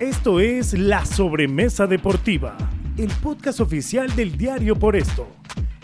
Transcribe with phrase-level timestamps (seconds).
[0.00, 2.56] Esto es La Sobremesa Deportiva,
[2.96, 5.26] el podcast oficial del diario Por Esto,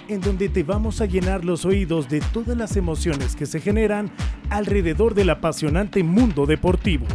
[0.07, 4.13] en donde te vamos a llenar los oídos de todas las emociones que se generan
[4.51, 7.07] alrededor del apasionante mundo deportivo.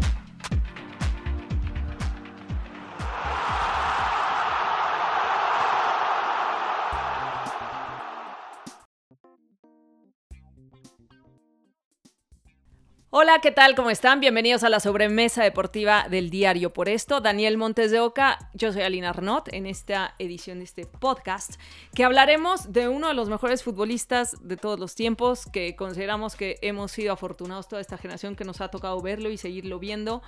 [13.41, 13.73] ¿Qué tal?
[13.73, 14.19] ¿Cómo están?
[14.19, 17.21] Bienvenidos a la sobremesa deportiva del diario Por esto.
[17.21, 21.53] Daniel Montes de Oca, yo soy Alina Arnott en esta edición de este podcast
[21.95, 26.57] que hablaremos de uno de los mejores futbolistas de todos los tiempos que consideramos que
[26.61, 30.21] hemos sido afortunados toda esta generación que nos ha tocado verlo y seguirlo viendo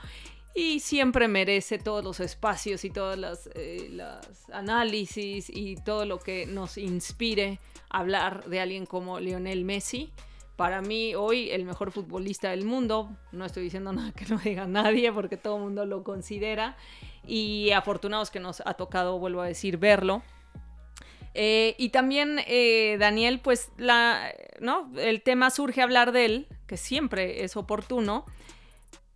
[0.55, 3.91] y siempre merece todos los espacios y todos los eh,
[4.53, 7.59] análisis y todo lo que nos inspire
[7.89, 10.13] hablar de alguien como Lionel Messi
[10.61, 13.09] para mí hoy el mejor futbolista del mundo.
[13.31, 16.77] No estoy diciendo nada que no diga nadie porque todo el mundo lo considera.
[17.26, 20.21] Y afortunados que nos ha tocado, vuelvo a decir, verlo.
[21.34, 23.71] Eh, y también, eh, Daniel, pues
[24.59, 24.91] ¿no?
[24.98, 28.26] el tema surge hablar de él, que siempre es oportuno,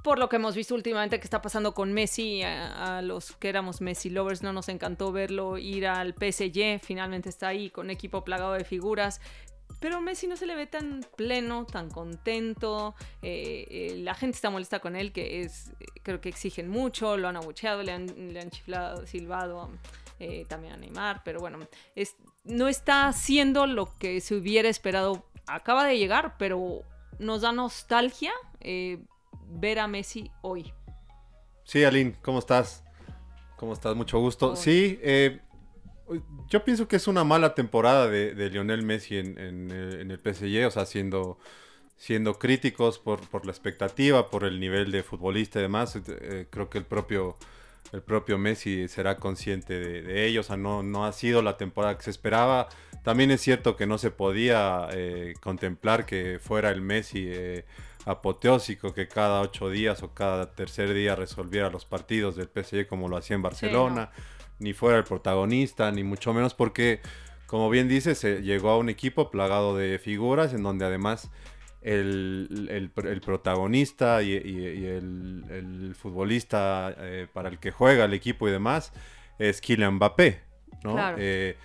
[0.03, 3.49] por lo que hemos visto últimamente que está pasando con Messi, a, a, los que
[3.49, 8.23] éramos Messi lovers no nos encantó verlo ir al PSG, finalmente está ahí con equipo
[8.23, 9.21] plagado de figuras,
[9.80, 12.95] pero Messi no se le ve tan pleno, tan contento.
[13.21, 15.72] Eh, eh, la gente está molesta con él, que es,
[16.03, 19.69] creo que exigen mucho, lo han abucheado, le han, le han chiflado, silbado
[20.19, 21.59] eh, también a Neymar, pero bueno,
[21.95, 25.25] es, no está haciendo lo que se hubiera esperado.
[25.47, 26.81] Acaba de llegar, pero
[27.19, 30.73] nos da nostalgia ver a Messi hoy.
[31.63, 32.83] Sí, Aline, ¿cómo estás?
[33.55, 33.95] ¿Cómo estás?
[33.95, 34.55] Mucho gusto.
[34.55, 35.39] Sí, eh,
[36.49, 40.85] yo pienso que es una mala temporada de, Lionel Messi en, el PSG, o sea,
[40.85, 41.39] siendo,
[41.97, 45.95] siendo críticos por, la expectativa, por el nivel de futbolista y demás.
[45.95, 47.37] Eh, creo que el propio,
[47.91, 51.97] el propio Messi será consciente de, ello, o sea, no, no ha sido la temporada
[51.97, 52.69] que se esperaba.
[53.03, 57.65] También es cierto que no se podía eh, contemplar que fuera el Messi eh,
[58.05, 63.07] apoteósico, que cada ocho días o cada tercer día resolviera los partidos del PSG como
[63.07, 64.11] lo hacía en Barcelona
[64.59, 67.01] ni fuera el protagonista, ni mucho menos porque,
[67.47, 71.29] como bien dice, se llegó a un equipo plagado de figuras en donde además
[71.85, 72.91] el,
[73.23, 78.91] protagonista y, el, futbolista eh, para el que juega el equipo y demás
[79.38, 80.41] es Kylian Mbappé,
[80.83, 80.97] ¿no?
[81.17, 81.57] Eh,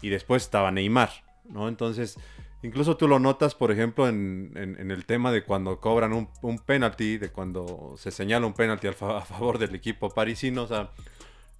[0.00, 1.10] y después estaba Neymar,
[1.44, 1.68] ¿no?
[1.68, 2.18] Entonces,
[2.62, 7.18] incluso tú lo notas, por ejemplo, en, el tema de cuando cobran un, un penalti,
[7.18, 10.92] de cuando se señala un penalti a favor del equipo parisino, o sea,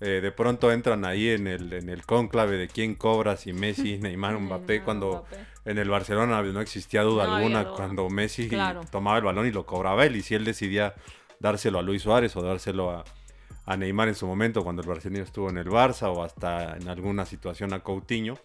[0.00, 3.98] eh, de pronto entran ahí en el, en el cónclave de quién cobra, si Messi,
[4.02, 5.24] Neymar, Mbappé, cuando
[5.64, 8.50] en el Barcelona no existía duda alguna, cuando Messi
[8.90, 10.94] tomaba el balón y lo cobraba él, y si él decidía
[11.40, 13.04] dárselo a Luis Suárez o dárselo a,
[13.76, 17.26] Neymar en su momento, cuando el brasileño estuvo en el Barça o hasta en alguna
[17.26, 18.38] situación a Coutinho,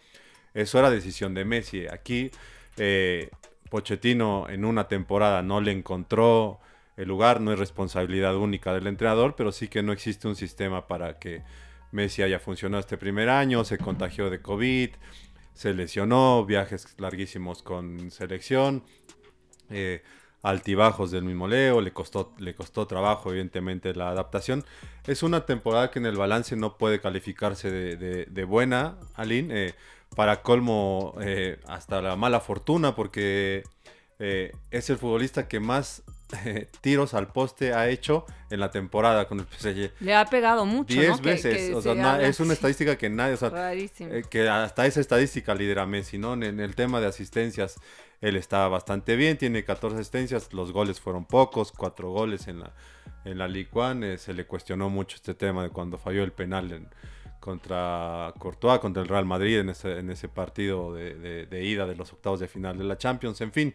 [0.56, 1.86] eso era decisión de Messi.
[1.86, 2.32] Aquí
[2.78, 3.30] eh,
[3.70, 6.60] Pochettino en una temporada no le encontró
[7.02, 10.88] el lugar, no es responsabilidad única del entrenador, pero sí que no existe un sistema
[10.88, 11.42] para que
[11.92, 14.92] Messi haya funcionado este primer año, se contagió de COVID,
[15.56, 18.84] se lesionó, viajes larguísimos con selección,
[19.72, 20.04] eh,
[20.44, 24.64] altibajos del mismo Leo, le costó, le costó trabajo evidentemente la adaptación.
[25.08, 29.74] Es una temporada que en el balance no puede calificarse de, buena, Aline, eh,
[30.16, 33.64] para colmo eh, hasta la mala fortuna, porque
[34.20, 36.04] es el futbolista que más
[36.82, 39.92] tiros al poste ha hecho en la temporada con el PSG.
[40.00, 40.94] Le ha pegado mucho.
[40.94, 41.74] Diez veces.
[41.74, 43.34] o sea, es una estadística que nadie.
[43.34, 46.34] O sea, eh, que hasta esa estadística lidera Messi, ¿no?
[46.34, 47.80] En, el tema de asistencias,
[48.22, 52.74] él está bastante bien, tiene 14 asistencias, los goles fueron pocos, cuatro goles en la,
[53.26, 54.06] en la Ligue 1.
[54.06, 56.88] Eh, se le cuestionó mucho este tema de cuando falló el penal en,
[57.40, 61.96] contra Courtois, contra el Real Madrid en ese, en ese partido de, de ida de
[61.96, 63.42] los octavos de final de la Champions.
[63.42, 63.74] En fin.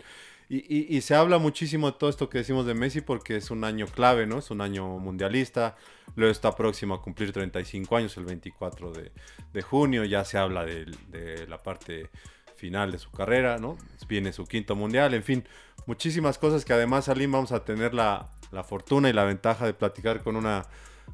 [0.49, 3.87] Y, se habla muchísimo de todo esto que decimos de Messi porque es un año
[3.87, 4.39] clave, ¿no?
[4.39, 5.77] Es un año mundialista.
[6.15, 10.05] Luego está próximo a cumplir 35 años, el 24 de, junio.
[10.05, 12.11] Ya se habla de, la parte
[12.55, 13.77] final de su carrera, ¿no?
[14.09, 15.45] Viene su quinto mundial, en fin,
[15.85, 18.31] muchísimas cosas que además, Alim, vamos a tener la,
[18.65, 20.65] fortuna y la ventaja de platicar con una,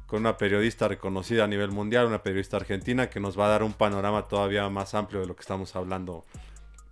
[0.05, 3.63] con una periodista reconocida a nivel mundial, una periodista argentina que nos va a dar
[3.63, 6.23] un panorama todavía más amplio de lo que estamos hablando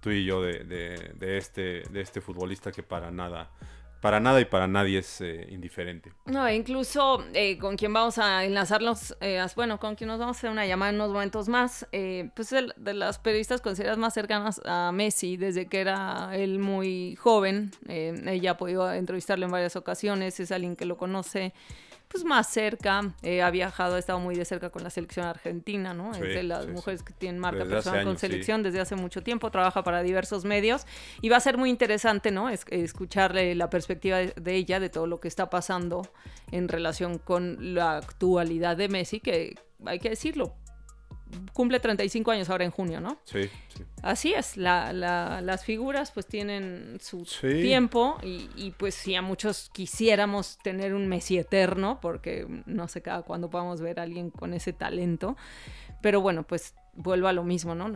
[0.01, 3.51] tú y yo de, de, este, de este futbolista que para nada,
[4.01, 6.11] para nada y para nadie es eh, indiferente.
[6.25, 10.39] No, incluso eh, con quien vamos a enlazarnos, eh, bueno, con quien nos vamos a
[10.39, 11.87] hacer una llamada en unos momentos más,
[12.35, 17.71] pues de las periodistas consideradas más cercanas a Messi desde que era él muy joven.
[17.87, 21.53] ella ha podido entrevistarlo en varias ocasiones, es alguien que lo conoce
[22.11, 25.93] pues más cerca, eh, ha viajado, ha estado muy de cerca con la selección argentina,
[25.93, 26.11] ¿no?
[26.13, 29.83] es de las mujeres que tienen marca personal con selección desde hace mucho tiempo, trabaja
[29.83, 30.85] para diversos medios
[31.21, 32.49] y va a ser muy interesante, ¿no?
[32.49, 36.01] Es, escucharle la perspectiva de, ella de todo lo que está pasando
[36.51, 39.55] en relación con la actualidad de Messi, que
[39.85, 40.53] hay que decirlo,
[41.53, 43.19] cumple 35 años ahora en junio, ¿no?
[43.23, 43.83] Sí, sí.
[44.01, 50.93] Así es, las figuras pues tienen su tiempo y, pues si a muchos quisiéramos tener
[50.93, 55.37] un Messi eterno, porque no sé cada cuándo podamos ver a alguien con ese talento,
[56.01, 57.93] pero bueno, pues vuelvo a lo mismo, ¿no?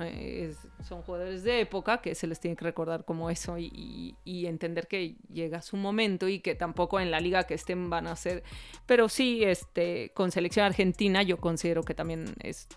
[0.84, 4.88] son jugadores de época que se les tiene que recordar como eso y, y, entender
[4.88, 8.44] que llega su momento y que tampoco en la liga que estén van a ser,
[8.86, 12.68] pero sí, este, con selección argentina yo considero que también es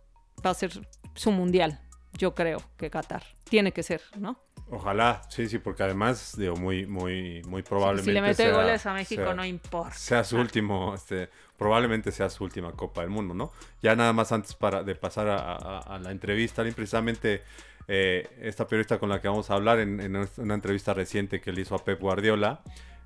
[0.44, 0.72] va a ser
[1.14, 1.80] su mundial,
[2.12, 3.22] yo creo que Qatar.
[3.44, 4.38] Tiene que ser, ¿no?
[4.70, 8.10] Ojalá, sí, sí, porque además, digo, muy, muy, muy probablemente.
[8.10, 9.94] Si le mete goles a México, no importa.
[9.94, 13.50] Sea su último, este, probablemente sea su última Copa del Mundo, ¿no?
[13.82, 17.42] Ya nada más antes para, de pasar a, la entrevista, precisamente
[17.86, 21.62] eh, esta periodista con la que vamos a hablar en, una entrevista reciente que le
[21.62, 22.60] hizo a Pep Guardiola,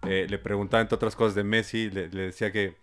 [0.04, 2.76] eh, le preguntaba, entre otras cosas, de Messi, le decía que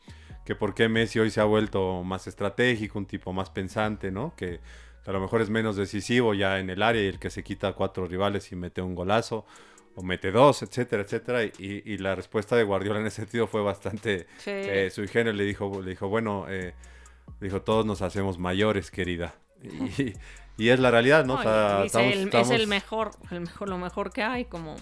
[0.49, 4.33] que por qué Messi hoy se ha vuelto más estratégico, un tipo más pensante, ¿no?
[4.35, 4.59] Que,
[5.05, 7.73] a lo mejor es menos decisivo ya en el área y el que se quita
[7.73, 9.45] cuatro rivales y mete un golazo
[9.93, 11.43] o mete dos, etcétera, etcétera.
[11.43, 15.33] Y, la respuesta de Guardiola en ese sentido fue bastante eh, su ingenio.
[15.33, 16.73] Le dijo, le dijo bueno, eh,
[17.39, 19.35] dijo, todos nos hacemos mayores, querida.
[20.57, 21.39] Y, es la realidad, ¿no?
[21.83, 22.25] es, el,
[22.65, 24.77] mejor, el mejor, lo mejor que hay, como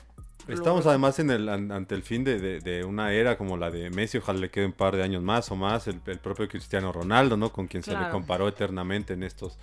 [0.48, 4.40] Estamos además en el, ante el fin de, una era como la de Messi, ojalá
[4.40, 7.52] le quede un par de años más o más, el, propio Cristiano Ronaldo, ¿no?
[7.52, 9.58] Con quien se le comparó eternamente en estos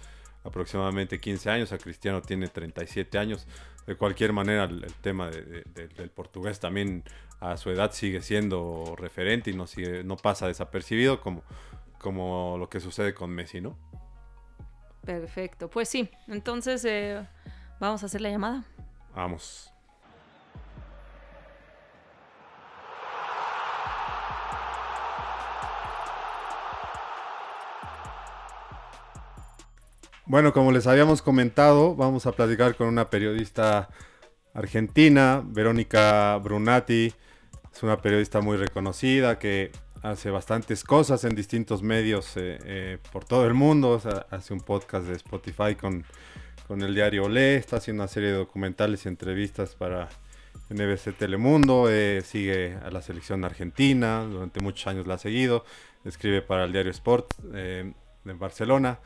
[0.44, 3.46] aproximadamente 15 años, a Cristiano tiene 37 años.
[3.86, 7.02] De cualquier manera, el, tema del portugués también
[7.40, 11.42] a su edad sigue siendo referente y no, sigue, no pasa desapercibido como,
[11.98, 13.76] como lo que sucede con Messi, ¿no?
[15.04, 17.26] Perfecto, pues sí, entonces eh,
[17.78, 18.64] vamos a hacer la llamada.
[19.14, 19.73] Vamos.
[30.26, 33.90] Bueno, como les habíamos comentado, vamos a platicar con una periodista
[34.54, 37.12] argentina, Verónica Brunati.
[37.70, 43.26] Es una periodista muy reconocida que hace bastantes cosas en distintos medios eh, eh, por
[43.26, 44.00] todo el mundo.
[44.30, 46.06] hace un podcast de Spotify con,
[46.68, 50.08] con el diario Olé, está haciendo una serie de documentales y entrevistas para
[50.70, 55.66] NBC Telemundo, eh, sigue a la selección argentina, durante muchos años la ha seguido,
[56.06, 57.92] escribe para el diario Sport de
[58.24, 59.00] Barcelona.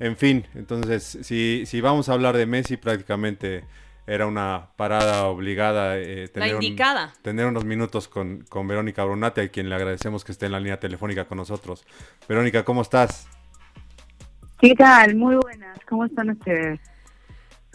[0.00, 3.64] En fin, entonces, si, si vamos a hablar de Messi, prácticamente
[4.06, 5.98] era una parada obligada.
[5.98, 7.12] Eh, tener, indicada.
[7.22, 10.60] tener unos minutos con, con Verónica Brunate, a quien le agradecemos que esté en la
[10.60, 11.84] línea telefónica con nosotros.
[12.28, 13.28] Verónica, ¿cómo estás?
[14.60, 15.14] ¿Qué tal?
[15.16, 15.78] Muy buenas.
[15.88, 16.80] ¿Cómo están ustedes?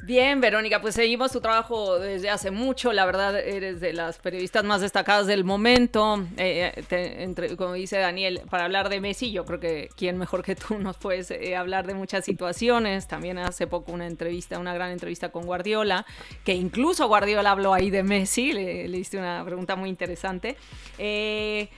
[0.09, 2.91] Bien, Verónica, pues seguimos tu trabajo desde hace mucho.
[2.93, 6.25] La verdad, eres de las periodistas más destacadas del momento.
[6.35, 10.55] Eh, entre, como dice Daniel, para hablar de Messi, yo creo que quién mejor que
[10.55, 13.07] tú nos puedes eh, hablar de muchas situaciones.
[13.07, 16.07] También hace poco una entrevista, una gran entrevista con Guardiola,
[16.43, 18.51] que incluso Guardiola habló ahí de Messi.
[18.51, 20.57] Le, hiciste una pregunta muy interesante.
[20.97, 21.69] Eh,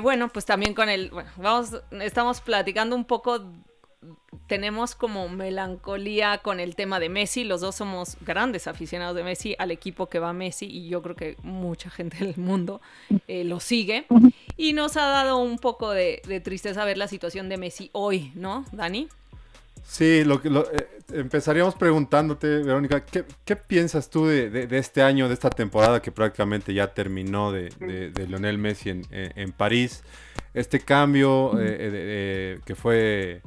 [0.00, 3.44] bueno, pues también con el, bueno, vamos, estamos platicando un poco
[4.46, 7.44] tenemos como melancolía con el tema de Messi.
[7.44, 11.16] Los dos somos grandes aficionados de Messi, al equipo que va Messi, y yo creo
[11.16, 12.80] que mucha gente del mundo
[13.28, 14.06] eh, lo sigue.
[14.56, 18.64] Y nos ha dado un poco de, tristeza ver la situación de Messi hoy, ¿no,
[18.72, 19.08] Dani?
[19.84, 26.00] Sí, lo, eh, empezaríamos preguntándote, Verónica, ¿qué, piensas tú de, este año, de esta temporada
[26.00, 27.70] que prácticamente ya terminó de,
[28.28, 30.02] Lionel Messi en, París?
[30.54, 33.42] Este cambio eh, que fue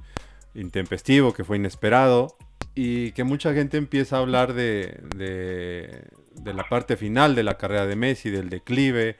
[0.55, 2.35] intempestivo, que fue inesperado
[2.73, 7.85] y que mucha gente empieza a hablar de, de, la parte final de la carrera
[7.85, 9.15] de Messi, del declive,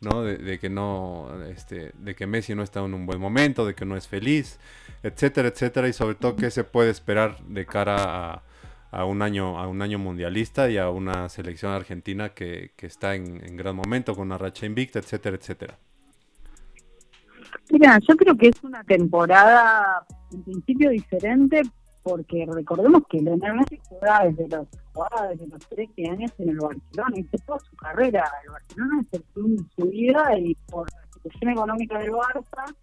[0.00, 0.22] ¿no?
[0.22, 3.84] De, que no, este, de que Messi no está en un buen momento, de que
[3.84, 4.60] no es feliz,
[5.02, 8.44] etcétera, etcétera, y sobre todo qué se puede esperar de cara
[8.92, 13.16] a, un año, a un año mundialista y a una selección argentina que, que está
[13.16, 15.78] en, en gran momento con una racha invicta, etcétera, etcétera.
[17.70, 21.62] Mira, yo creo que es una temporada en principio diferente
[22.02, 26.58] porque recordemos que Leonel Messi jugaba desde los jugaba desde los 13 años en el
[26.58, 28.24] Barcelona, y toda su carrera.
[28.44, 29.24] El Barcelona es el
[29.76, 32.74] su vida y por la situación económica del Barça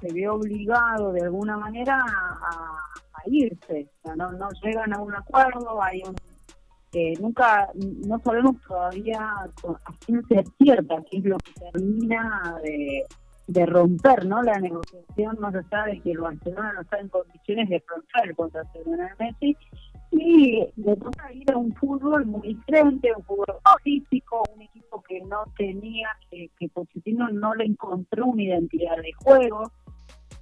[0.00, 2.82] se ve obligado de alguna manera a,
[3.28, 3.88] irse.
[3.90, 6.14] O sea, no, no llegan a un acuerdo, hay un
[6.92, 13.04] que nunca, no sabemos todavía a ciencia cierta qué es lo que termina de
[13.46, 14.42] de romper ¿no?
[14.42, 18.34] la negociación, no se sabe que el Barcelona no está en condiciones de afrontar el
[18.34, 19.56] contrato de Messi
[20.12, 25.20] y le toca ir a un fútbol muy diferente, un fútbol físico, un equipo que
[25.22, 29.70] no tenía, que, que Pochettino no le encontró una identidad de juego.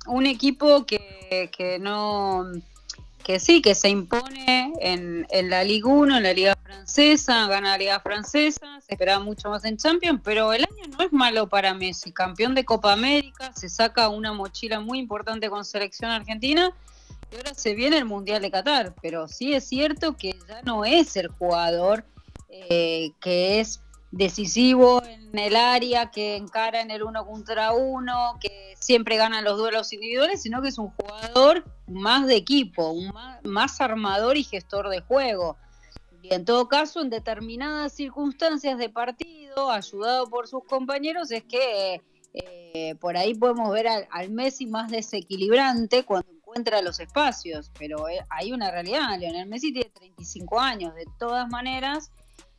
[0.06, 2.44] Un equipo que, que no
[3.24, 7.70] que sí, que se impone en, en la Liga 1, en la Liga Francesa, gana
[7.70, 11.48] la Liga Francesa, se esperaba mucho más en Champions, pero el año no es malo
[11.48, 16.72] para Messi, campeón de Copa América, se saca una mochila muy importante con selección argentina
[17.32, 20.84] y ahora se viene el Mundial de Qatar, pero sí es cierto que ya no
[20.84, 22.04] es el jugador
[22.50, 23.80] eh, que es
[24.16, 29.58] decisivo en el área, que encara en el uno contra uno, que siempre gana los
[29.58, 34.88] duelos individuales, sino que es un jugador más de equipo, un más, armador y gestor
[34.88, 35.56] de juego.
[36.22, 42.00] Y en todo caso, en determinadas circunstancias de partido, ayudado por sus compañeros, es que
[42.32, 48.20] eh, por ahí podemos ver al, Messi más desequilibrante cuando encuentra los espacios, pero eh,
[48.30, 52.10] hay una realidad, Leonel Messi tiene 35 años, de todas maneras,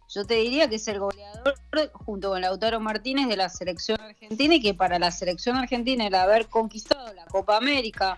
[0.10, 1.56] yo te diría que es el goleador
[1.94, 6.16] junto con Lautaro Martínez de la selección argentina y que para la selección argentina el
[6.16, 8.16] haber conquistado la Copa América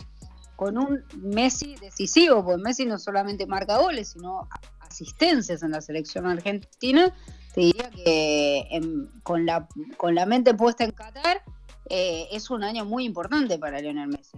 [0.55, 6.25] con un Messi decisivo, porque Messi no solamente marca goles, sino asistencias en la selección
[6.25, 7.13] argentina,
[7.53, 8.81] te diría que
[9.23, 9.67] con, la,
[9.97, 11.43] con la mente puesta en Qatar
[11.89, 14.37] eh, es un año muy importante para Lionel Messi.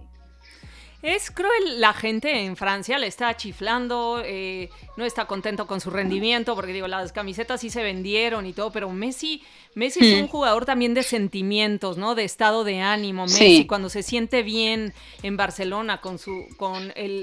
[1.02, 4.68] Es cruel la gente en Francia, le está chiflando, eh,
[5.00, 8.70] no está contento con su rendimiento, porque digo, las camisetas sí se vendieron y todo,
[8.70, 9.42] pero Messi,
[9.74, 12.14] Messi es un jugador también de sentimientos, ¿no?
[12.14, 13.24] De estado de ánimo.
[13.24, 14.92] Messi, cuando se siente bien
[15.22, 17.22] en Barcelona, con su, con el,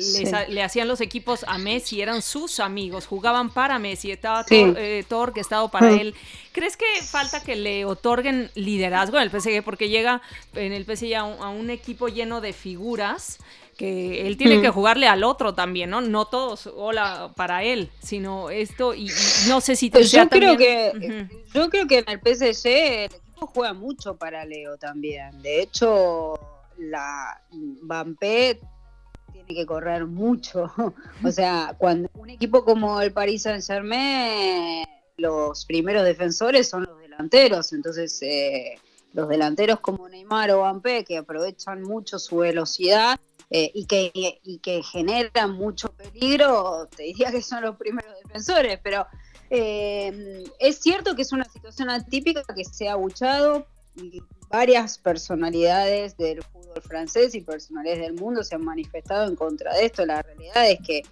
[0.50, 5.06] le hacían los equipos a Messi, eran sus amigos, jugaban para Messi, estaba todo, eh,
[5.08, 6.16] todo orquestado para él.
[6.52, 9.64] ¿Crees que falta que le otorguen liderazgo en el PSG?
[9.64, 10.22] Porque llega
[10.56, 13.38] en el PSG a un equipo lleno de figuras
[13.78, 14.74] que él tiene que mm.
[14.74, 16.02] jugarle al otro también, ¿no?
[16.02, 19.10] No todos hola para él, sino esto y,
[19.48, 23.14] no sé si te pues yo creo que yo creo que en el PSG el
[23.14, 25.42] equipo juega mucho para Leo también.
[25.44, 26.40] De hecho,
[26.78, 28.60] la Bampé
[29.32, 30.72] tiene que correr mucho.
[31.24, 34.86] o sea, cuando un equipo como el Paris Saint-Germain
[35.18, 38.80] los primeros defensores son los delanteros, entonces eh,
[39.14, 43.20] los delanteros como Neymar o Bampé que aprovechan mucho su velocidad
[43.50, 44.12] eh, y, que,
[44.44, 49.08] y que generan mucho peligro, te diría que son los primeros defensores, pero
[49.50, 56.18] eh, es cierto que es una situación atípica que se ha abuchado y varias personalidades
[56.18, 60.06] del fútbol francés y personalidades del mundo se han manifestado en contra de esto.
[60.06, 61.04] La realidad es que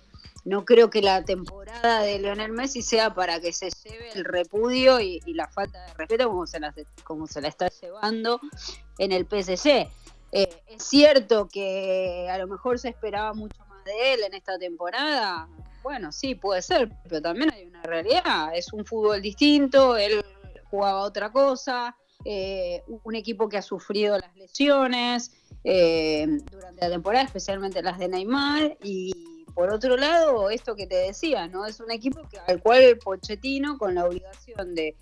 [0.44, 5.00] no creo que la temporada de Lionel Messi sea para que se lleve el repudio
[5.00, 6.74] y, la falta de respeto como se, la,
[7.04, 8.39] como se la está llevando
[9.00, 9.88] en el PSG.
[10.38, 14.60] Eh, es cierto que a lo mejor se esperaba mucho más de él en esta
[14.60, 15.48] temporada.
[15.82, 18.54] Bueno, sí, puede ser, pero también hay una realidad.
[18.54, 20.25] Es un fútbol distinto, él
[20.70, 25.32] jugaba otra cosa, eh, un equipo que ha sufrido las lesiones
[25.63, 30.96] eh, durante la temporada, especialmente las de Neymar, y por otro lado, esto que te
[30.96, 31.65] decía, ¿no?
[31.65, 34.98] Es un equipo que, al cual Pochettino, con la obligación de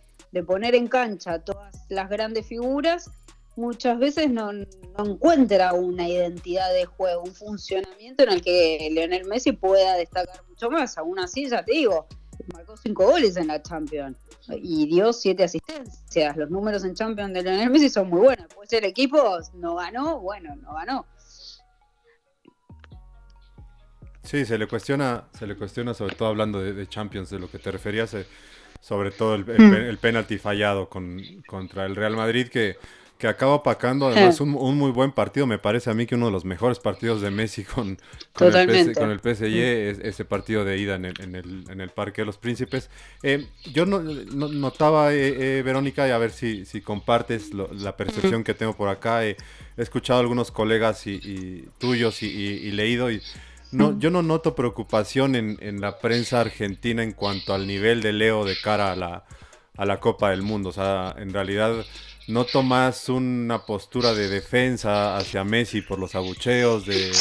[0.46, 3.10] poner en cancha todas las grandes figuras,
[3.56, 4.52] muchas veces no,
[4.98, 10.70] encuentra una identidad de juego, un funcionamiento en el que Leonel Messi pueda destacar mucho
[10.70, 10.98] más.
[10.98, 12.08] Aún así, ya te digo,
[12.54, 14.18] marcó cinco goles en la Champions
[14.50, 16.38] y dio siete asistencias.
[16.38, 18.48] Los números en Champions de Leonel Messi son muy buenos.
[18.54, 21.06] Pues el equipo no ganó, bueno, no ganó.
[24.24, 27.60] Sí, se le cuestiona, se le cuestiona sobre todo hablando de, Champions, de lo que
[27.60, 28.26] te referías, eh,
[28.80, 29.98] sobre todo el, el, mm.
[29.98, 32.78] penalti fallado con, contra el Real Madrid, que
[33.24, 35.48] que acaba opacando además un, muy buen partido.
[35.48, 37.98] Me parece a mí que uno de los mejores partidos de Messi con,
[38.34, 41.80] con, el, con el, PSG es ese partido de ida en el, en el, en
[41.80, 42.90] el Parque de los Príncipes.
[43.22, 48.44] Eh, yo no, notaba, eh, eh, Verónica, y a ver si, si compartes la percepción
[48.44, 49.24] que tengo por acá.
[49.26, 49.38] he
[49.78, 53.22] escuchado a algunos colegas y, tuyos y, leído y
[53.72, 58.12] no, yo no noto preocupación en, en, la prensa argentina en cuanto al nivel de
[58.12, 59.24] Leo de cara a la,
[59.78, 60.70] a la Copa del Mundo.
[60.70, 61.86] O sea, en realidad
[62.28, 67.12] no tomas una postura de defensa hacia Messi por los abucheos, de,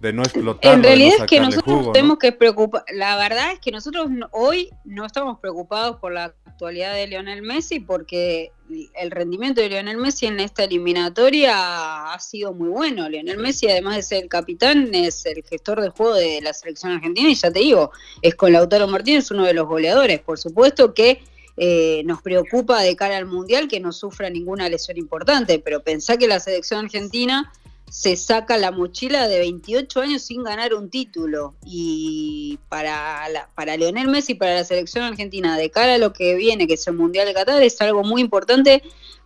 [0.00, 0.74] de no explotar.
[0.74, 2.84] En realidad es que nosotros tenemos que preocupar.
[2.92, 7.80] La verdad es que nosotros hoy no estamos preocupados por la actualidad de Lionel Messi
[7.80, 8.52] porque
[8.94, 13.08] el rendimiento de Lionel Messi en esta eliminatoria ha sido muy bueno.
[13.08, 16.92] Lionel Messi, además de ser el capitán, es el gestor de juego de la selección
[16.92, 17.90] argentina y ya te digo,
[18.22, 20.20] es con Lautaro Martínez uno de los goleadores.
[20.20, 21.22] Por supuesto que
[21.56, 26.16] eh, nos preocupa de cara al Mundial que no sufra ninguna lesión importante, pero pensá
[26.16, 27.52] que la selección argentina
[27.90, 31.54] se saca la mochila de 28 años sin ganar un título.
[31.66, 36.66] Y para, para Leonel Messi, para la selección argentina, de cara a lo que viene,
[36.66, 38.82] que es el Mundial de Qatar, es algo muy importante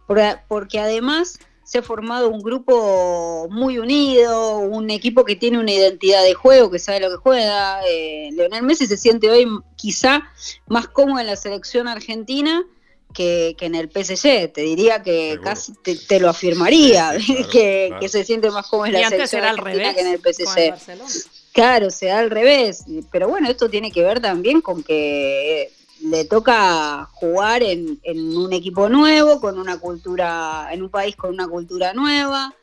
[0.06, 6.22] porque además se ha formado un grupo muy unido, un equipo que tiene una identidad
[6.22, 7.80] de juego, que sabe lo que juega.
[7.88, 10.30] Eh, Leonel Messi se siente hoy quizá
[10.68, 12.64] más cómodo en la selección argentina
[13.12, 14.52] que, en el PSG.
[14.52, 17.16] Te diría que casi te, lo afirmaría,
[17.50, 21.50] que, se siente más cómodo en la selección argentina que en el PSG.
[21.50, 22.84] Claro, se da al revés.
[23.10, 27.98] Pero bueno, esto tiene que ver también con que le toca jugar en,
[28.36, 32.54] un equipo nuevo, con una cultura, en un país con una cultura nueva.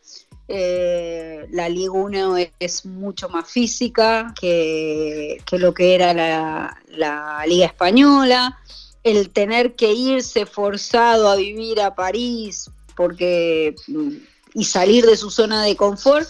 [0.47, 8.59] Eh, la Liga 1 es, mucho más física que, lo que era la, Liga Española.
[9.03, 13.75] El tener que irse forzado a vivir a París porque
[14.53, 16.29] y salir de su zona de confort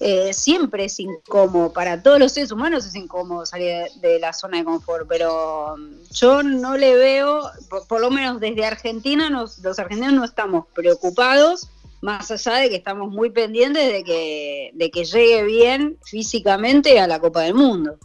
[0.00, 4.56] eh, siempre es incómodo, para todos los seres humanos es incómodo salir de, la zona
[4.56, 7.42] de confort, pero um, yo no le veo,
[7.86, 11.68] por, lo menos desde Argentina, los argentinos no estamos preocupados,
[12.00, 17.06] más allá de que estamos muy pendientes de que, de que llegue bien físicamente a
[17.06, 17.98] la Copa del Mundo.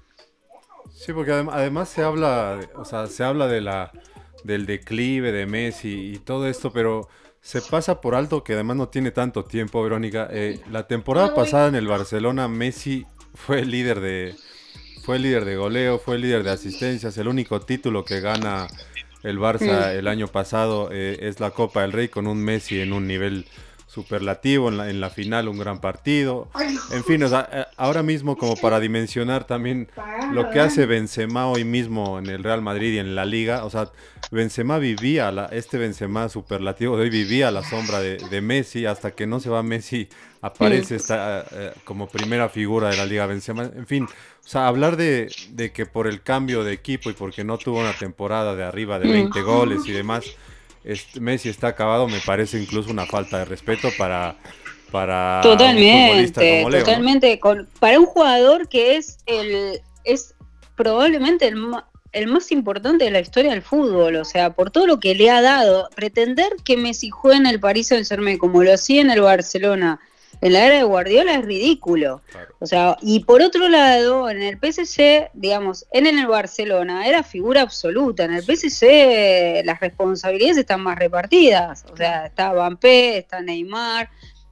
[0.93, 3.91] Sí, porque además se habla, o sea, se habla de la,
[4.43, 7.07] del declive de Messi y todo esto, pero
[7.45, 10.27] se pasa por alto que además no tiene tanto tiempo, Verónica.
[10.31, 14.35] Eh, la temporada pasada en el Barcelona, Messi fue el líder de
[15.03, 17.15] fue el líder de goleo, fue el líder de asistencias.
[17.19, 18.65] El único título que gana
[19.21, 22.93] el Barça el año pasado eh, es la Copa del Rey con un Messi en
[22.93, 23.45] un nivel
[23.95, 26.49] superlativo en la, en la final, un gran partido.
[26.91, 29.87] En fin, eh, ahora mismo como para dimensionar también
[30.33, 33.69] lo que hace Benzema hoy mismo en el Real Madrid y en la Liga, o
[33.69, 33.89] sea,
[34.31, 39.11] Benzema vivía, la, este Benzema superlativo de hoy vivía a la sombra de, Messi, hasta
[39.11, 40.09] que no se va Messi
[40.41, 43.63] aparece esta, eh, como primera figura de la Liga Benzema.
[43.63, 47.45] En fin, o sea, hablar de, de que por el cambio de equipo y porque
[47.45, 50.25] no tuvo una temporada de arriba de 20 goles y demás,
[51.19, 54.35] Messi está acabado, me parece incluso una falta de respeto para,
[54.91, 57.39] para totalmente, un totalmente.
[57.39, 60.35] Con, para un jugador que es el es
[60.75, 61.57] probablemente el,
[62.11, 65.29] el más importante de la historia del fútbol, o sea, por todo lo que le
[65.29, 69.21] ha dado, pretender que Messi juegue en el Paris Saint-Germain como lo hacía en el
[69.21, 69.99] Barcelona
[70.41, 72.21] en la era de Guardiola es ridículo.
[72.59, 77.61] O sea, y por otro lado, en el PSG, digamos, en el Barcelona era figura
[77.61, 78.25] absoluta.
[78.25, 81.85] En el PSG las responsabilidades están más repartidas.
[81.91, 84.09] O sea, está Mbappé, está Neymar,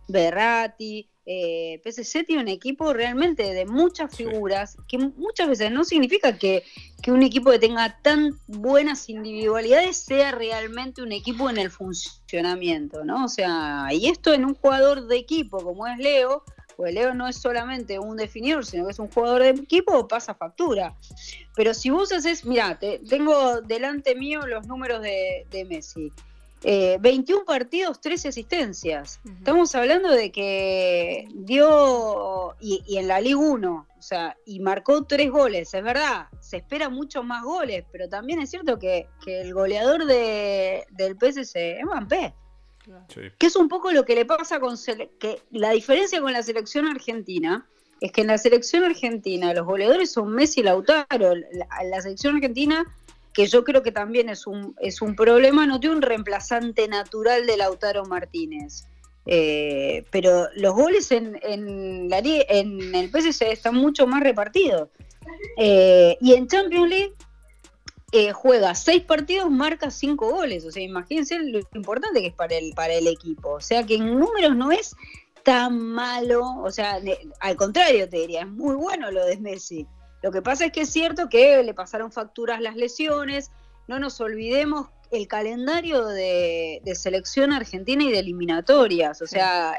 [0.07, 1.81] Berratti, eh,
[2.25, 6.63] tiene un equipo realmente de muchas figuras, que muchas veces no significa que,
[7.07, 13.25] un equipo que tenga tan buenas individualidades sea realmente un equipo en el funcionamiento, ¿no?
[13.25, 16.43] O sea, y esto en un jugador de equipo como es Leo,
[16.77, 20.33] pues Leo no es solamente un definidor, sino que es un jugador de equipo, pasa
[20.33, 20.95] factura.
[21.55, 26.11] Pero si vos haces, mira, tengo delante mío los números de, de Messi.
[26.63, 29.19] 21 eh, partidos, 13 asistencias.
[29.37, 35.29] Estamos hablando de que dio, y, en la Liga 1, o sea, y marcó tres
[35.29, 40.05] goles, es verdad, se espera mucho más goles, pero también es cierto que, el goleador
[40.05, 42.33] de, del PSC es Mbappé.
[43.37, 44.75] Que es un poco lo que le pasa con
[45.19, 47.65] que la diferencia con la selección argentina
[48.01, 51.33] es que en la selección argentina los goleadores son Messi y Lautaro.
[51.35, 52.85] la selección argentina
[53.33, 57.45] que yo creo que también es un, es un problema, no tiene un reemplazante natural
[57.45, 58.85] de Lautaro Martínez.
[59.25, 64.89] Eh, pero los goles en, en, el PSG están mucho más repartidos.
[65.57, 67.13] Eh, y en Champions League
[68.11, 70.65] eh, juega seis partidos, marca cinco goles.
[70.65, 73.53] O sea, imagínense lo importante que es para el, para el equipo.
[73.53, 74.95] O sea, que en números no es
[75.43, 76.43] tan malo.
[76.61, 76.99] O sea,
[77.39, 79.87] al contrario, te diría, es muy bueno lo de Messi.
[80.23, 83.51] Lo que pasa es que es cierto que le pasaron facturas las lesiones,
[83.89, 89.77] no nos olvidemos el calendario de, selección argentina y de eliminatorias, o sea,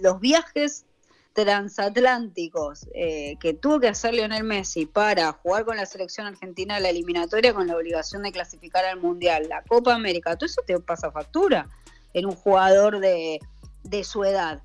[0.00, 0.86] los viajes
[1.34, 6.88] transatlánticos eh, que tuvo que hacer Lionel Messi para jugar con la selección argentina la
[6.88, 11.12] eliminatoria con la obligación de clasificar al Mundial, la Copa América, todo eso te pasa
[11.12, 11.68] factura
[12.14, 13.38] en un jugador de,
[13.84, 14.62] de su edad.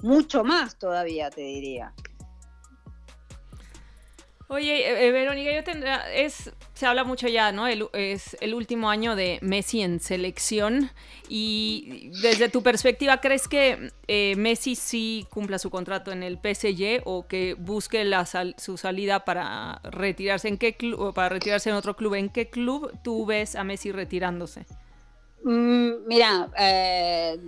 [0.00, 1.94] Mucho más todavía, te diría.
[4.52, 7.66] Oye, eh, eh, Verónica, yo tendría, es, se habla mucho ya, ¿no?
[7.66, 10.90] es el último año de Messi en selección
[11.26, 17.00] y desde tu perspectiva, ¿crees que eh, Messi sí cumpla su contrato en el PSG
[17.06, 18.04] o que busque
[18.58, 22.12] su salida para retirarse en qué club, para retirarse en otro club?
[22.12, 24.66] ¿En qué club tú ves a Messi retirándose?
[25.44, 27.38] Mm, mira, eh,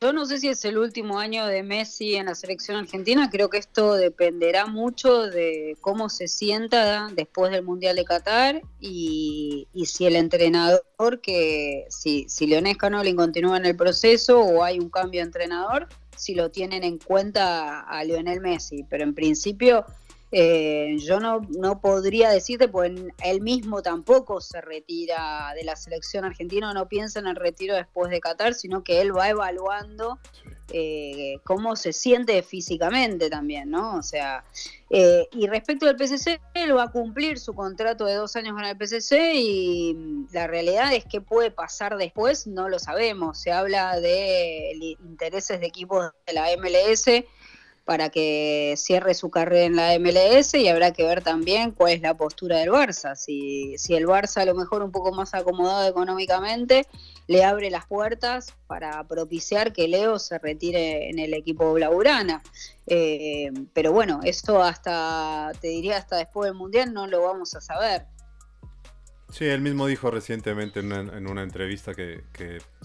[0.00, 3.48] yo no sé si es el último año de Messi en la selección argentina, creo
[3.48, 10.06] que esto dependerá mucho de cómo se sienta después del Mundial de Qatar y, si
[10.06, 15.20] el entrenador, que si, si Leonel Canolin continúa en el proceso o hay un cambio
[15.20, 19.84] de entrenador, si lo tienen en cuenta a Lionel Messi, pero en principio
[20.34, 22.90] eh, yo no, no podría decirte, pues
[23.22, 28.10] él mismo tampoco se retira de la selección argentina, no piensa en el retiro después
[28.10, 30.18] de Qatar, sino que él va evaluando
[30.72, 33.96] eh, cómo se siente físicamente también, ¿no?
[33.96, 34.42] O sea,
[34.88, 38.64] eh, y respecto al PCC, él va a cumplir su contrato de dos años con
[38.64, 43.38] el PCC y la realidad es que puede pasar después, no lo sabemos.
[43.38, 47.04] Se habla de intereses de equipos de la MLS
[47.84, 52.00] para que cierre su carrera en la MLS y habrá que ver también cuál es
[52.00, 53.16] la postura del Barça.
[53.16, 56.86] Si, si el Barça a lo mejor un poco más acomodado económicamente
[57.26, 62.42] le abre las puertas para propiciar que Leo se retire en el equipo Blaugrana.
[62.86, 67.60] Eh, pero bueno, esto hasta, te diría, hasta después del Mundial no lo vamos a
[67.60, 68.06] saber.
[69.32, 72.22] Sí, él mismo dijo recientemente en una, entrevista que,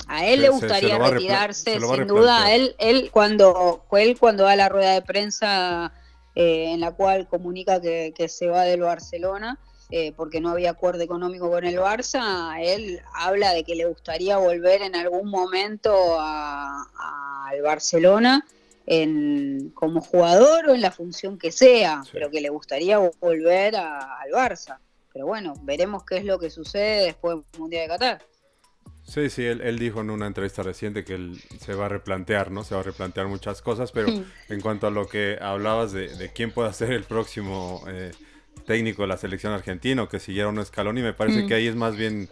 [0.08, 2.54] a él le gustaría retirarse, sin duda.
[2.54, 5.92] Él, él cuando él cuando da la rueda de prensa
[6.36, 9.60] eh, en la cual comunica que, se va del Barcelona
[9.92, 14.38] eh, porque no había acuerdo económico con el Barça, él habla de que le gustaría
[14.38, 18.46] volver en algún momento al Barcelona.
[18.90, 24.32] En, como jugador o en la función que sea, pero que le gustaría volver al
[24.32, 24.78] Barça.
[25.18, 28.22] Pero bueno, veremos qué es lo que sucede después del Mundial de Qatar.
[29.02, 32.64] Sí, sí, él, dijo en una entrevista reciente que él se va a replantear, ¿no?
[32.64, 36.52] Se va a replantear muchas cosas, pero en cuanto a lo que hablabas de, quién
[36.52, 38.12] puede ser el próximo eh,
[38.68, 41.48] técnico de la selección argentina o que siguiera un escalón, y me parece mm.
[41.48, 42.30] que ahí es más bien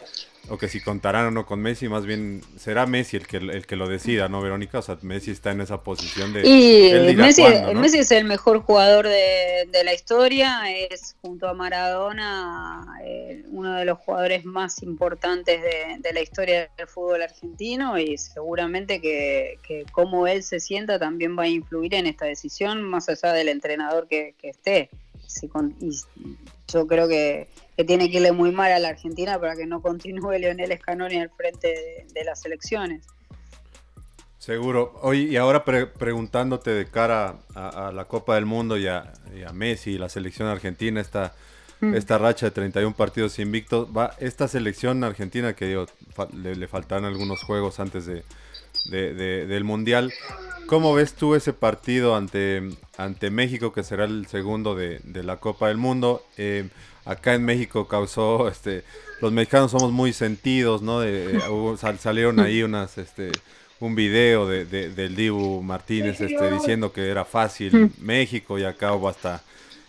[0.49, 3.65] o que si contarán o no con Messi, más bien será Messi el que, el
[3.65, 4.79] que lo decida, ¿no, Verónica?
[4.79, 6.41] O sea, Messi está en esa posición de...
[6.47, 13.43] Y Messi, Messi, es el mejor jugador de, la historia, es junto a Maradona eh,
[13.49, 19.60] uno de los jugadores más importantes de, la historia del fútbol argentino y seguramente que,
[19.67, 23.49] que cómo él se sienta también va a influir en esta decisión, más allá del
[23.49, 24.89] entrenador que, esté.
[25.81, 25.91] y
[26.67, 29.81] yo creo que que tiene que irle muy mal a la Argentina para que no
[29.81, 33.05] continúe Leonel Scaloni al frente de, las elecciones.
[34.38, 34.99] Seguro.
[35.01, 39.11] Oye, y ahora preguntándote de cara a, la Copa del Mundo y a,
[39.53, 41.33] Messi y la selección argentina, esta.
[41.93, 45.86] Esta racha de 31 partidos invictos, va esta selección argentina que digo,
[46.34, 48.24] le, le faltan algunos juegos antes de,
[48.89, 50.13] del Mundial.
[50.67, 52.63] ¿Cómo ves tú ese partido ante,
[52.98, 56.24] ante México, que será el segundo de, la Copa del Mundo?
[56.38, 56.69] Eh,
[57.06, 58.84] acá en México causó, este,
[59.21, 61.02] los mexicanos somos muy sentidos, ¿no?
[61.02, 61.39] De,
[62.00, 63.32] salieron ahí unas, este,
[63.80, 69.10] un video de, del Dibu Martínez, este, diciendo que era fácil México y acá hubo
[69.10, 69.43] hasta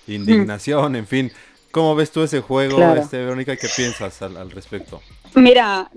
[0.07, 1.33] indignación, en fin.
[1.77, 3.55] ¿Cómo ves tú ese juego, este, Verónica?
[3.55, 5.03] ¿Qué piensas al, respecto?
[5.35, 5.91] Mira,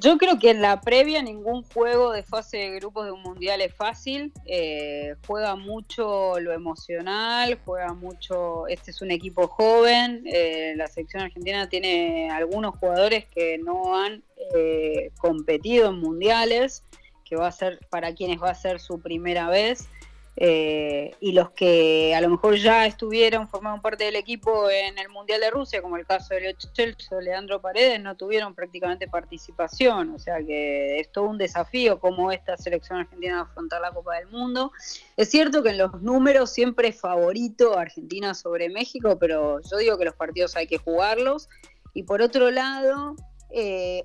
[0.00, 3.60] yo creo que en la previa ningún juego de fase de grupos de un mundial
[3.60, 4.32] es fácil.
[4.46, 8.66] Eh, juega mucho lo emocional, juega mucho.
[8.68, 10.22] Este es un equipo joven.
[10.24, 14.22] Eh, la selección argentina tiene algunos jugadores que no han
[14.56, 16.84] eh, competido en mundiales,
[17.26, 19.90] que va a ser para quienes va a ser su primera vez.
[20.40, 25.08] Eh, y los que a lo mejor ya estuvieron, formaron parte del equipo en el
[25.08, 30.14] Mundial de Rusia, como el caso de Leo Leandro Paredes, no tuvieron prácticamente participación.
[30.14, 34.28] O sea que es todo un desafío cómo esta selección argentina afrontar la Copa del
[34.28, 34.70] Mundo.
[35.16, 39.98] Es cierto que en los números siempre es favorito Argentina sobre México, pero yo digo
[39.98, 41.48] que los partidos hay que jugarlos.
[41.94, 43.16] Y por otro lado,
[43.50, 44.04] eh,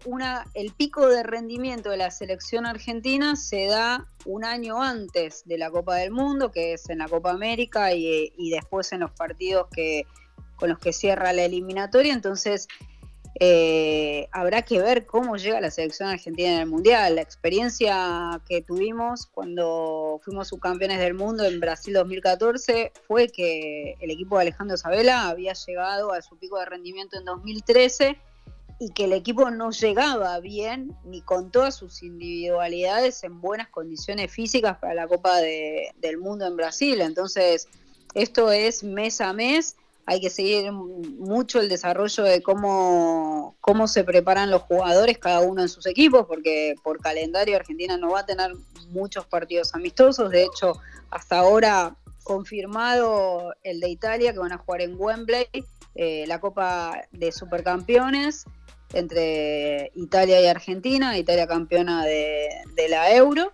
[0.54, 5.70] el pico de rendimiento de la selección argentina se da un año antes de la
[5.70, 9.68] Copa del Mundo, que es en la Copa América y, después en los partidos
[10.56, 12.14] con los que cierra la eliminatoria.
[12.14, 12.68] Entonces,
[13.40, 17.16] eh, habrá que ver cómo llega la selección argentina en el Mundial.
[17.16, 24.12] La experiencia que tuvimos cuando fuimos subcampeones del mundo en Brasil 2014 fue que el
[24.12, 28.18] equipo de Alejandro Sabela había llegado a su pico de rendimiento en 2013
[28.80, 34.32] y que el equipo no llegaba bien ni con todas sus individualidades en buenas condiciones
[34.32, 37.02] físicas para la Copa del Mundo en Brasil.
[37.02, 37.68] Entonces,
[38.14, 39.76] esto es mes a mes.
[40.06, 45.62] hay que seguir mucho el desarrollo de cómo, cómo se preparan los jugadores, cada uno
[45.62, 48.52] en sus equipos, porque por calendario Argentina no va a tener
[48.90, 50.30] muchos partidos amistosos.
[50.30, 50.74] De hecho,
[51.10, 55.48] hasta ahora confirmado el de Italia, que van a jugar en Wembley,
[55.96, 58.46] eh, la Copa de Supercampeones
[58.94, 62.50] entre Italia y Argentina, Italia campeona de,
[62.90, 63.52] la Euro.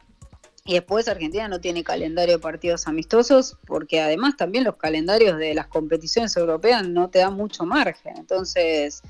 [0.65, 5.55] Y después Argentina no tiene calendario de partidos amistosos porque además también los calendarios de
[5.55, 8.17] las competiciones europeas no te dan mucho margen.
[8.17, 9.01] Entonces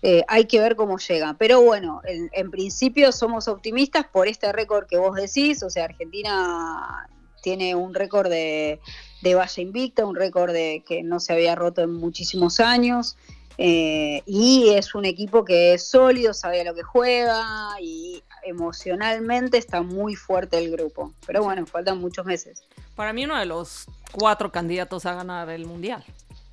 [0.00, 1.36] eh, hay que ver cómo llega.
[1.38, 5.62] Pero bueno, en, principio somos optimistas por este récord que vos decís.
[5.62, 7.08] O sea, Argentina
[7.42, 8.80] tiene un récord de,
[9.22, 13.16] de valla invicta, un récord de que no se había roto en muchísimos años.
[13.58, 17.44] Eh, y es un equipo que es sólido, sabe a lo que juega
[17.80, 21.12] y emocionalmente está muy fuerte el grupo.
[21.26, 22.62] Pero bueno, faltan muchos meses.
[22.94, 26.04] Para mí uno de los cuatro candidatos a ganar el Mundial.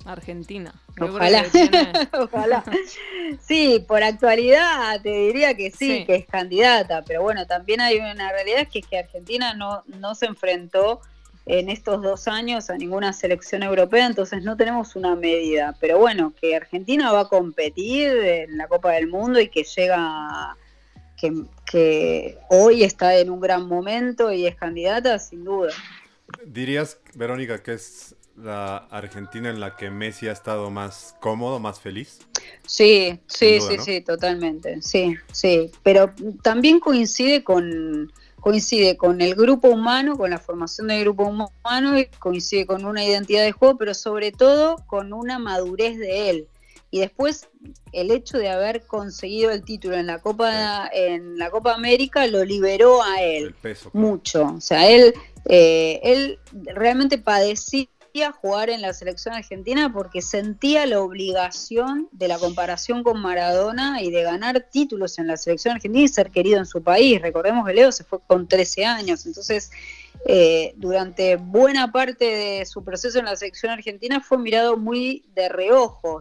[0.04, 0.72] Argentina.
[0.98, 1.44] Ojalá.
[2.12, 2.64] Ojalá.
[3.40, 8.32] Sí, por actualidad te diría que sí, que es candidata, pero bueno, también hay una
[8.32, 11.00] realidad que es que Argentina no, no se enfrentó
[11.46, 15.76] en estos dos años a ninguna selección europea, entonces no tenemos una medida.
[15.80, 20.56] Pero bueno, que Argentina va a competir en la Copa del Mundo y que llega,
[21.16, 25.72] que, que hoy está en un gran momento y es candidata, sin duda.
[26.46, 31.80] ¿Dirías, Verónica, que es la Argentina en la que Messi ha estado más cómodo, más
[31.80, 32.20] feliz?
[32.66, 35.70] Sí, sí, sí, sí, totalmente, sí, sí.
[35.82, 41.98] Pero también coincide con coincide con el grupo humano, con la formación del grupo humano,
[41.98, 46.48] y coincide con una identidad de juego, pero sobre todo con una madurez de él.
[46.92, 47.48] Y después
[47.92, 52.44] el hecho de haber conseguido el título en la Copa en la Copa América lo
[52.44, 53.54] liberó a él
[53.92, 54.54] mucho.
[54.56, 55.14] O sea, él
[55.46, 56.38] eh, él
[56.74, 57.86] realmente padecía
[58.40, 64.10] jugar en la selección argentina porque sentía la obligación de la comparación con Maradona y
[64.10, 67.20] de ganar títulos en la selección argentina y ser querido en su país.
[67.22, 69.70] Recordemos que Leo se fue con 13 años, entonces
[70.26, 75.48] eh, durante buena parte de su proceso en la selección argentina fue mirado muy de
[75.48, 76.20] reojo.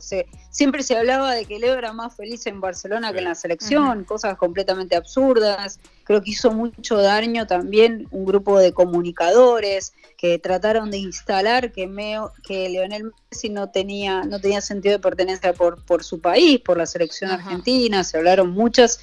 [0.52, 4.06] siempre se hablaba de que Leo era más feliz en Barcelona que en la selección,
[4.06, 5.80] cosas completamente absurdas.
[6.06, 11.86] Creo que hizo mucho daño también un grupo de comunicadores que trataron de instalar que,
[11.86, 16.62] Meo, que Leonel Messi no tenía, no tenía sentido de pertenencia por, por su país,
[16.62, 18.04] por la selección argentina.
[18.04, 19.02] Se hablaron muchas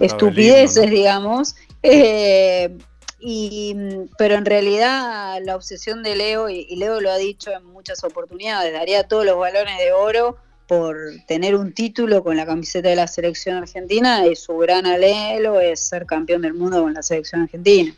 [0.00, 1.56] estupideces, digamos.
[1.82, 2.76] Eh,
[3.20, 3.76] y,
[4.18, 8.72] pero en realidad la obsesión de Leo, y, Leo lo ha dicho en muchas oportunidades,
[8.72, 13.08] daría todos los balones de oro por tener un título con la camiseta de la
[13.08, 17.92] selección argentina y su gran alelo es ser campeón del mundo con la selección argentina.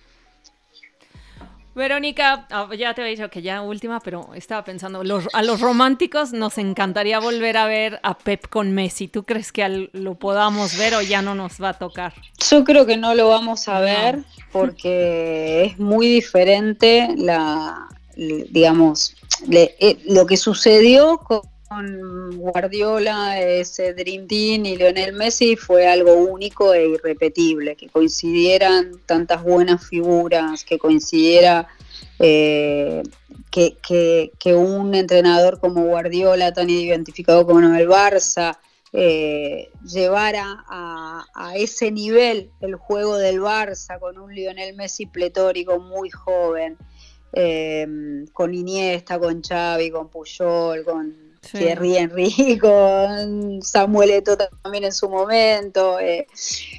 [1.75, 6.33] Verónica, ah, ya te había dicho que ya última, pero estaba pensando, a los románticos
[6.33, 9.09] nos encantaría volver a ver a Pep con Messi.
[9.09, 12.13] ¿Tú crees que lo podamos ver o ya no nos va a tocar?
[12.51, 19.17] Yo creo que no lo vamos a ver porque es muy diferente la, digamos,
[19.51, 21.41] eh, lo que sucedió con
[22.35, 29.43] Guardiola, ese Dream Team y Lionel Messi fue algo único e irrepetible, que coincidieran tantas
[29.43, 31.69] buenas figuras, que coincidiera
[32.19, 33.03] eh,
[33.51, 38.59] que, un entrenador como Guardiola, tan identificado como el Barça,
[38.95, 41.25] eh, llevara a,
[41.57, 46.77] ese nivel el juego del Barça con un Lionel Messi pletórico muy joven,
[47.33, 47.87] eh,
[48.33, 55.09] con Iniesta, con Xavi, con Puyol, con Thierry Henry, con Samuel Eto'o también en su
[55.09, 55.99] momento.
[55.99, 56.27] Eh,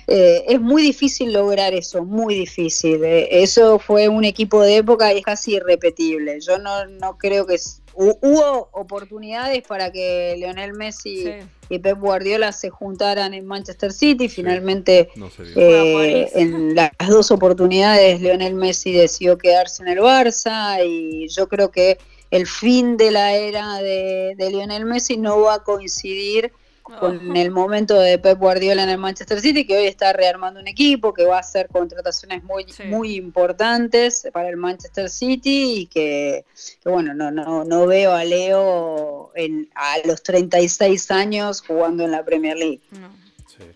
[0.08, 3.04] eh, es muy difícil lograr eso, muy difícil.
[3.04, 6.40] Eh, eso fue un equipo de época y es casi irrepetible.
[6.42, 7.58] Yo no, no creo que...
[7.96, 11.26] Hubo oportunidades para que Lionel Messi
[11.70, 14.30] y Pep Guardiola se juntaran en Manchester City.
[14.30, 15.12] Finalmente,
[15.56, 22.00] en las dos oportunidades, Lionel Messi decidió quedarse en el Barça y yo creo que
[22.34, 28.00] el fin de la era de, Lionel Messi no va a coincidir con el momento
[28.00, 31.38] de Pep Guardiola en el Manchester City, que hoy está rearmando un equipo, que va
[31.38, 36.44] a hacer contrataciones muy, muy importantes para el Manchester City y que,
[36.84, 42.26] bueno, no, no, no veo a Leo en, a los 36 años jugando en la
[42.26, 42.82] Premier League.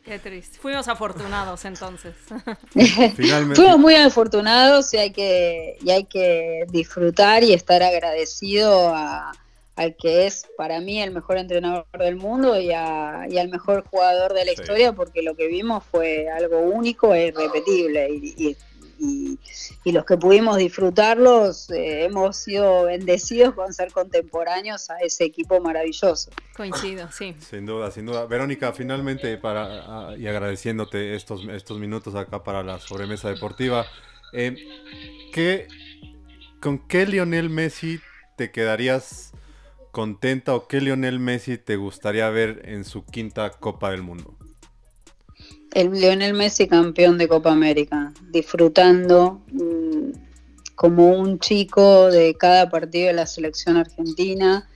[0.04, 0.58] Qué triste.
[0.60, 2.16] Fuimos afortunados entonces.
[3.56, 10.26] Fuimos muy afortunados y hay que, y hay que disfrutar y estar agradecido al que
[10.26, 14.94] es para mí el mejor entrenador del mundo y, al mejor jugador de la historia
[14.94, 18.58] porque lo que vimos fue algo único e irrepetible y, y,
[19.86, 26.32] los que pudimos disfrutarlos eh, hemos sido bendecidos con ser contemporáneos a ese equipo maravilloso.
[26.56, 27.36] Coincido, sí.
[27.40, 28.26] Sin duda, sin duda.
[28.26, 33.86] Verónica, finalmente para y agradeciéndote estos, estos minutos acá para la sobremesa deportiva,
[34.34, 34.56] eh,
[36.60, 38.00] ¿con qué Lionel Messi
[38.36, 39.32] te quedarías
[39.92, 44.38] contenta o qué Lionel Messi te gustaría ver en su quinta Copa del Mundo?
[45.74, 50.12] El Lionel Messi campeón de Copa América, disfrutando mm,
[50.76, 54.68] como un chico de cada partido de la selección argentina,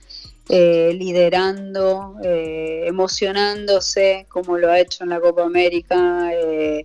[0.48, 6.30] eh, liderando, eh, emocionándose como lo ha hecho en la Copa América.
[6.34, 6.84] Eh,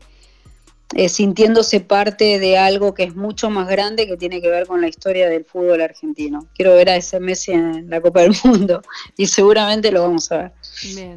[1.09, 4.87] sintiéndose parte de algo que es mucho más grande que tiene que ver con la
[4.87, 6.47] historia del fútbol argentino.
[6.55, 8.81] Quiero ver a ese Messi en la Copa del Mundo
[9.17, 10.51] y seguramente lo vamos a ver.
[10.83, 11.15] Bien.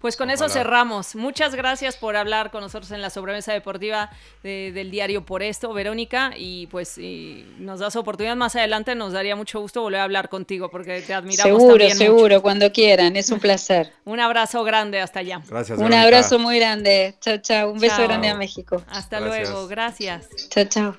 [0.00, 1.14] Pues con eso cerramos.
[1.14, 4.10] Muchas gracias por hablar con nosotros en la sobremesa deportiva
[4.42, 6.32] del diario Por Esto, Verónica.
[6.36, 10.28] Y pues si nos das oportunidad más adelante, nos daría mucho gusto volver a hablar
[10.28, 11.60] contigo porque te admiramos.
[11.60, 13.16] Seguro, seguro, cuando quieran.
[13.16, 13.92] Es un placer.
[14.04, 15.42] un abrazo grande hasta allá.
[15.48, 15.78] Gracias.
[15.78, 17.14] Un abrazo muy grande.
[17.20, 17.70] Chao, chao.
[17.72, 18.82] Un beso grande a México.
[18.88, 19.68] Hasta luego.
[19.68, 20.28] Gracias.
[20.48, 20.96] Chao, chao.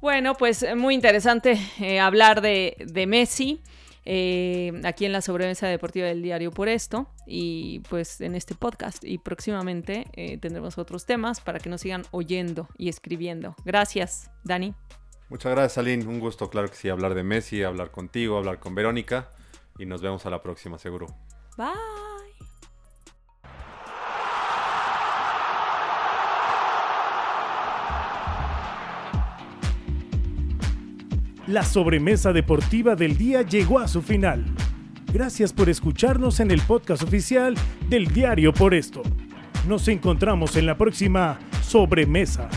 [0.00, 3.60] Bueno, pues muy interesante eh, hablar de, de Messi.
[4.10, 9.04] Eh, aquí en la sobremesa deportiva del diario por esto y pues en este podcast
[9.04, 13.54] y próximamente eh, tendremos otros temas para que nos sigan oyendo y escribiendo.
[13.66, 14.74] Gracias, Dani.
[15.28, 16.06] Muchas gracias, Aline.
[16.06, 19.28] Un gusto, claro que sí, hablar de Messi, hablar contigo, hablar con Verónica
[19.78, 21.06] y nos vemos a la próxima, seguro.
[21.58, 22.07] Bye.
[31.48, 34.44] La sobremesa deportiva del día llegó a su final.
[35.14, 37.54] Gracias por escucharnos en el podcast oficial
[37.88, 39.00] del diario Por Esto.
[39.66, 42.50] Nos encontramos en la próxima sobremesa.